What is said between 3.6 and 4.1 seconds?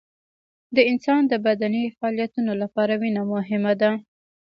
ده